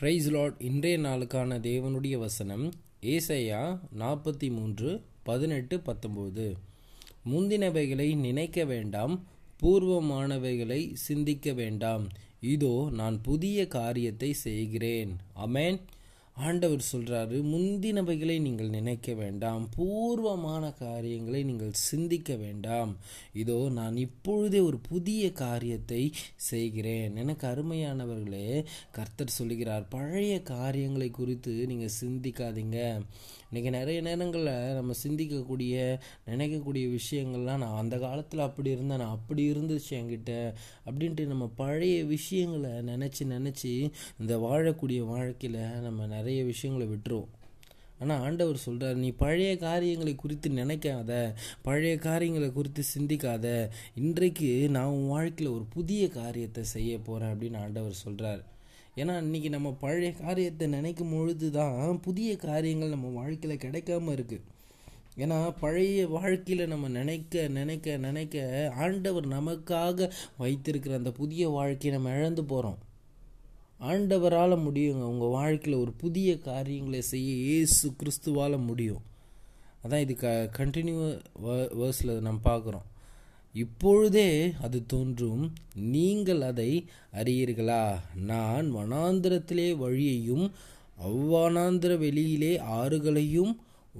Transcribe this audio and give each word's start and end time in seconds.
Price 0.00 0.30
Lord 0.30 0.60
இன்றைய 0.60 0.98
நாளுக்கான 0.98 1.56
தேவனுடைய 1.60 2.18
வசனம் 2.18 2.72
ஏசையா 3.00 3.78
நாற்பத்தி 3.98 4.50
மூன்று 4.50 5.02
பதினெட்டு 5.22 5.76
பத்தொம்போது 5.76 6.54
முந்தினவைகளை 7.30 8.16
நினைக்க 8.16 8.64
வேண்டாம் 8.64 9.24
பூர்வமானவைகளை 9.62 10.92
சிந்திக்க 10.92 11.52
வேண்டாம். 11.52 12.08
இதோ 12.40 12.88
நான் 12.92 13.22
புதிய 13.22 13.66
காரியத்தை 13.66 14.32
செய்கிறேன். 14.32 15.16
அமேன் 15.46 15.80
ஆண்டவர் 16.36 16.82
சொல்கிறாரு 16.92 17.36
முந்தினவைகளை 17.52 18.40
நீங்கள் 18.40 18.68
நினைக்க 18.68 19.14
வேண்டாம் 19.14 19.64
பூர்வமான 19.74 20.64
காரியங்களை 20.78 21.40
நீங்கள் 21.44 21.74
சிந்திக்க 21.80 22.36
வேண்டாம். 22.36 22.92
இதோ 23.32 23.58
நான் 23.70 23.96
இப்பொழுதே 23.96 24.60
ஒரு 24.60 24.78
புதிய 24.88 25.32
காரியத்தை 25.32 26.02
செய்கிறேன். 26.50 27.16
எனக்கு 27.16 27.46
அருமையானவர்களே 27.46 28.46
கர்த்தர் 28.90 29.36
சொல்லுகிறார் 29.38 29.84
பழைய 29.88 30.36
காரியங்களை 30.42 31.10
குறித்து 31.10 31.54
நீங்கள் 31.66 31.98
சிந்திக்காதீங்க. 32.00 32.78
இன்றைக்கி 33.50 33.70
நிறைய 33.70 34.00
நேரங்களில் 34.00 34.74
நம்ம 34.74 34.94
சிந்திக்கக்கூடிய 35.02 35.74
நினைக்கக்கூடிய 36.26 36.84
விஷயங்கள்லாம் 36.90 37.62
நான் 37.62 37.78
அந்த 37.78 37.96
காலத்தில் 37.98 38.44
அப்படி 38.44 38.70
இருந்தேன் 38.70 39.02
நான் 39.02 39.16
அப்படி 39.16 39.42
இருந்துச்சு 39.52 39.92
என்கிட்ட 39.98 40.32
அப்படின்ட்டு 40.84 41.24
நம்ம 41.26 41.46
பழைய 41.56 41.96
விஷயங்களை 42.04 42.70
நினச்சி 42.90 43.24
நினச்சி 43.26 43.72
இந்த 44.20 44.36
வாழக்கூடிய 44.38 45.00
வாழ்க்கையில் 45.08 45.58
நம்ம 45.82 46.06
நிறைய 46.06 46.28
நிறைய 46.30 46.42
விஷயங்களை 46.44 46.86
விட்டுருவோம் 46.88 47.30
ஆனால் 47.98 48.20
ஆண்டவர் 48.20 48.56
சொல்கிறார் 48.56 48.96
நீ 48.96 49.08
பழைய 49.12 49.56
காரியங்களை 49.56 50.12
குறித்து 50.14 50.48
நினைக்காத 50.50 51.12
பழைய 51.62 51.94
காரியங்களை 51.98 52.48
குறித்து 52.52 52.82
சிந்திக்காத. 52.94 53.46
இன்றைக்கு 53.94 54.50
நான் 54.68 54.86
உன் 54.86 55.08
வாழ்க்கையில் 55.08 55.54
ஒரு 55.54 55.64
புதிய 55.64 56.02
காரியத்தை 56.08 56.62
செய்ய 56.64 56.98
போகிறேன் 56.98 57.32
அப்படின்னு 57.34 57.58
ஆண்டவர் 57.60 58.00
சொல்கிறார் 58.00 58.42
ஏன்னா 58.96 59.16
இன்றைக்கி 59.22 59.48
நம்ம 59.48 59.72
பழைய 59.80 60.10
காரியத்தை 60.12 60.68
நினைக்கும் 60.68 61.12
பொழுது 61.12 61.50
தான் 61.50 62.00
புதிய 62.00 62.36
காரியங்கள் 62.36 62.88
நம்ம 62.88 63.10
வாழ்க்கையில் 63.10 63.62
கிடைக்காம 63.64 64.14
இருக்குது 64.16 64.46
ஏன்னா 65.16 65.38
பழைய 65.60 66.06
வாழ்க்கையில் 66.08 66.68
நம்ம 66.68 66.88
நினைக்க 66.88 67.48
நினைக்க 67.48 67.96
நினைக்க 67.96 68.36
ஆண்டவர் 68.76 69.28
நமக்காக 69.28 70.10
வைத்திருக்கிற 70.36 70.94
அந்த 70.96 71.12
புதிய 71.12 71.48
வாழ்க்கையை 71.48 71.94
நம்ம 71.96 72.14
இழந்து 72.16 72.44
போகிறோம் 72.44 72.78
ஆண்டவரால் 73.80 74.62
முடியுங்க. 74.66 75.04
உங்கள் 75.12 75.28
வாழ்க்கையில் 75.28 75.80
ஒரு 75.80 75.92
புதிய 75.92 76.38
காரியங்களை 76.38 77.00
செய்ய 77.02 77.32
இயேசு 77.32 77.92
கிறிஸ்துவால் 78.00 78.64
முடியும். 78.66 79.02
அதான் 79.84 80.00
இது 80.00 80.14
க 80.14 80.50
கண்டினியூ 80.58 81.20
வேர்ஸில் 81.46 82.20
நம்ம 82.20 82.40
பார்க்குறோம். 82.44 82.86
இப்பொழுதே 83.52 84.52
அது 84.62 84.86
தோன்றும். 84.86 85.52
நீங்கள் 85.74 86.40
அதை 86.40 86.86
அறியீர்களா? 87.12 87.84
நான் 88.14 88.74
வனாந்திரத்திலே 88.74 89.76
வழியையும் 89.76 90.50
அவ்வானாந்திர 91.06 91.98
வெளியிலே 91.98 92.58
ஆறுகளையும் 92.58 93.52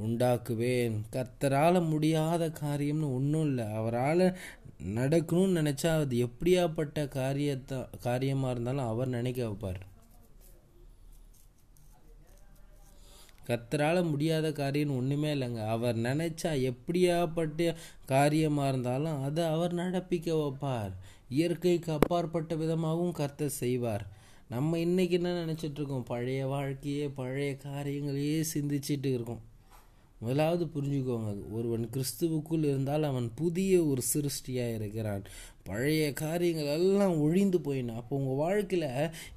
உண்டாக்குவேன். 0.03 0.97
கர்த்தரால் 1.13 1.89
முடியாத 1.89 2.53
காரியம்னு 2.61 3.13
ஒன்றும் 3.15 3.47
இல்லை. 3.47 3.65
அவரால் 3.73 4.37
நடக்கணும்னு 4.85 5.59
நினச்சா 5.61 5.99
அது 5.99 6.29
எப்படியாப்பட்ட 6.29 7.09
காரியத்தை 7.09 7.79
காரியமாக 8.01 8.53
இருந்தாலும் 8.53 8.87
அவர் 8.87 9.09
நினைக்க 9.09 9.49
வைப்பார். 9.49 9.81
கத்தரால் 13.47 14.11
முடியாத 14.11 14.53
காரியம் 14.53 14.97
ஒன்றுமே 14.97 15.35
இல்லைங்க. 15.35 15.67
அவர் 15.67 15.97
நினச்சா 15.97 16.73
எப்படியாப்பட்ட 16.73 17.77
காரியமாக 18.07 18.69
இருந்தாலும் 18.69 19.23
அதை 19.23 19.45
அவர் 19.45 19.75
நடப்பிக்க 19.75 20.33
வைப்பார். 20.35 20.91
இயற்கைக்கு 21.29 21.93
அப்பாற்பட்ட 21.93 22.55
விதமாகவும் 22.55 23.13
கர்த்தர் 23.13 23.49
செய்வார். 23.49 24.07
நம்ம 24.49 24.77
இன்றைக்கி 24.77 25.11
என்ன 25.11 25.47
நினச்சிட்ருக்கோம் 25.47 26.01
பழைய 26.01 26.47
வாழ்க்கையே 26.47 27.09
பழைய 27.09 27.57
காரியங்களையே 27.57 28.45
சிந்திச்சிட்டு 28.55 29.07
இருக்கோம். 29.07 29.43
முதலாவது 30.23 30.65
புரிஞ்சுக்கோங்க 30.75 31.31
ஒருவன் 31.51 31.85
கிறிஸ்துவுக்குள் 31.95 32.65
இருந்தால் 32.71 33.03
அவன் 33.03 33.29
புதிய 33.35 33.85
ஒரு 33.85 34.03
சிருஷ்டியாக 34.13 34.75
இருக்கிறான். 34.75 35.23
பழைய 35.69 36.13
காரியங்கள் 36.13 36.71
எல்லாம் 36.75 37.15
ஒழிந்து 37.21 37.61
போயின. 37.61 37.95
அப்போ 37.95 38.17
உங்கள் 38.17 38.41
வாழ்க்கையில் 38.43 38.89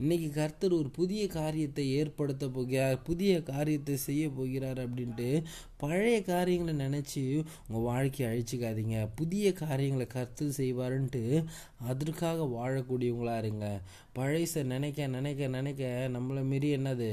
இன்றைக்கி 0.01 0.29
கர்த்தர் 0.29 0.73
ஒரு 0.73 0.89
புதிய 0.89 1.27
காரியத்தை 1.27 1.85
ஏற்படுத்த 1.95 2.47
போகிறார் 2.47 2.97
புதிய 3.01 3.41
காரியத்தை 3.43 3.95
செய்ய 3.97 4.29
போகிறார் 4.29 4.79
அப்படின்ட்டு 4.85 5.29
பழைய 5.77 6.17
காரியங்களை 6.21 6.73
நினச்சி 6.85 7.23
உங்கள் 7.67 7.87
வாழ்க்கையை 7.89 8.27
அழிச்சிக்காதீங்க. 8.31 8.97
புதிய 9.15 9.53
காரியங்களை 9.53 10.07
கர்த்தர் 10.07 10.57
செய்வாருன்ட்டு 10.57 11.23
அதற்காக 11.91 12.49
வாழக்கூடியவங்களாக 12.57 13.37
இருங்க. 13.37 13.67
பழைச 14.13 14.63
நினைக்க 14.73 15.07
நினைக்க 15.07 15.47
நினைக்க 15.47 16.09
நம்மளை 16.17 16.43
மீறி 16.51 16.75
என்னது? 16.75 17.11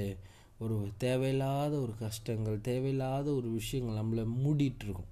ஒரு 0.65 0.77
தேவையில்லாத 1.05 1.73
ஒரு 1.85 1.93
கஷ்டங்கள் 2.01 2.59
தேவையில்லாத 2.61 3.27
ஒரு 3.33 3.49
விஷயங்கள் 3.51 4.01
நம்மளை 4.01 4.25
மூடிட்டுருக்கும். 4.43 5.09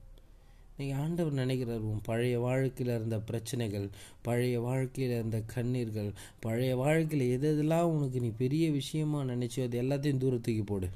நீங்கள் 0.79 0.99
ஆண்டவர் 1.05 1.39
நினைக்கிறார் 1.41 1.87
உன் 1.91 2.03
பழைய 2.09 2.35
வாழ்க்கையில் 2.39 2.93
இருந்த 2.97 3.17
பிரச்சனைகள் 3.29 3.87
பழைய 4.23 4.57
வாழ்க்கையில் 4.61 5.15
இருந்த 5.17 5.39
கண்ணீர்கள் 5.55 6.11
பழைய 6.41 6.73
வாழ்க்கையில் 6.77 7.33
எது 7.37 7.47
எதெல்லாம் 7.53 7.93
உனக்கு 7.95 8.21
நீ 8.21 8.31
பெரிய 8.43 8.65
விஷயமாக 8.71 9.29
நினச்சோ 9.33 9.65
அது 9.67 9.83
எல்லாத்தையும் 9.83 10.23
தூரத்துக்கு 10.25 10.65
போடு. 10.65 10.89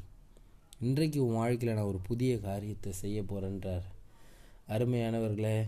இன்றைக்கு 0.81 1.19
உன் 1.27 1.39
வாழ்க்கையில் 1.41 1.77
நான் 1.79 1.91
ஒரு 1.93 2.01
புதிய 2.11 2.33
காரியத்தை 2.41 2.93
செய்ய 3.03 3.19
போகிறேன்றார் 3.23 3.87
அருமையானவர்களே 4.69 5.59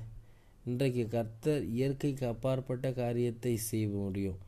இன்றைக்கு 0.64 1.02
கர்த்தர் 1.08 1.64
இயற்கைக்கு 1.76 2.26
அப்பாற்பட்ட 2.26 2.92
காரியத்தை 2.92 3.54
செய்ய 3.70 3.88
முடியும். 3.88 4.38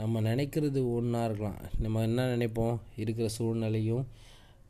நம்ம 0.00 0.20
நினைக்கிறது 0.20 0.80
ஒன்றா 0.96 1.22
இருக்கலாம். 1.28 1.60
நம்ம 1.84 2.02
என்ன 2.08 2.26
நினைப்போம்? 2.34 2.76
இருக்கிற 3.02 3.28
சூழ்நிலையும் 3.36 4.04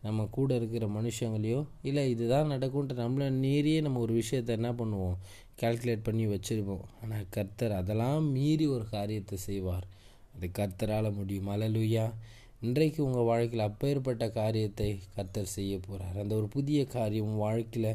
நம்ம 0.06 0.26
கூட 0.36 0.50
இருக்கிற 0.58 0.84
மனுஷங்களையும் 0.96 1.66
இல்லை 1.88 2.02
இதுதான் 2.12 2.50
நடக்கும்ன்ற 2.52 2.94
நம்மளை 3.04 3.26
மீறியே 3.44 3.80
நம்ம 3.86 4.00
ஒரு 4.06 4.14
விஷயத்தை 4.20 4.52
என்ன 4.58 4.70
பண்ணுவோம்? 4.78 5.16
கால்குலேட் 5.60 6.06
பண்ணி 6.06 6.24
வச்சுருப்போம். 6.26 6.84
ஆனால் 7.02 7.26
கர்த்தர் 7.30 7.74
அதெல்லாம் 7.80 8.28
மீறி 8.36 8.66
ஒரு 8.76 8.86
காரியத்தை 8.96 9.38
செய்வார். 9.48 9.86
அது 10.34 10.48
கர்த்தரால் 10.58 11.16
முடியும். 11.18 11.50
அலலுயா 11.54 12.06
இன்றைக்கு 12.68 13.00
உங்கள் 13.04 13.28
வாழ்க்கையில் 13.30 13.66
அப்பேற்பட்ட 13.66 14.24
காரியத்தை 14.38 14.88
கர்த்தர் 15.16 15.54
செய்ய 15.56 15.74
போகிறார் 15.86 16.16
அந்த 16.22 16.32
ஒரு 16.40 16.48
புதிய 16.56 16.80
காரியம் 16.96 17.36
வாழ்க்கையில் 17.44 17.90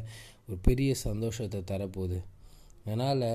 ஒரு 0.46 0.56
பெரிய 0.68 0.90
சந்தோஷத்தை 1.06 1.60
தரப்போகுது. 1.72 2.18
அதனால் 2.84 3.28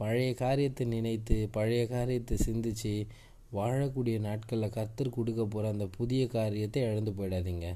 பழைய 0.00 0.30
காரியத்தை 0.44 0.84
நினைத்து 0.96 1.36
பழைய 1.56 1.82
காரியத்தை 1.94 2.36
சிந்தித்து 2.46 2.92
வாழக்கூடிய 3.52 4.20
நாட்களில் 4.20 4.74
கத்தர் 4.76 5.16
கொடுக்க 5.16 5.44
போகிற 5.44 5.70
அந்த 5.70 5.86
புதிய 5.86 6.26
காரியத்தை 6.26 6.82
இழந்து 6.82 7.12
போயிடாதீங்க. 7.18 7.68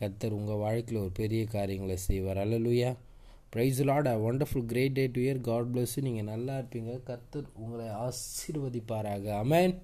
கத்தர் 0.00 0.36
உங்கள் 0.38 0.62
வாழ்க்கையில் 0.64 1.02
ஒரு 1.02 1.12
பெரிய 1.20 1.44
காரியங்களை 1.44 1.96
செய்வார். 1.96 2.38
Hallelujah 2.38 2.90
praise 3.54 3.80
Lord 3.84 4.06
a 4.06 4.16
wonderful 4.28 4.66
great 4.72 4.92
day 4.92 5.06
to 5.06 5.20
year 5.20 5.40
God 5.40 5.70
bless 5.72 5.96
நீங்கள் 6.00 6.28
நல்லா 6.32 6.58
இருப்பீங்க. 6.58 6.92
கத்தர் 7.10 7.48
உங்களை 7.54 7.86
ஆசீர்வதிப்பாராக. 8.06 9.26
அமேன் 9.44 9.74